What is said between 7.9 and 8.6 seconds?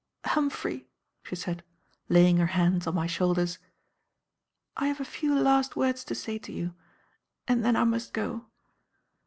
go.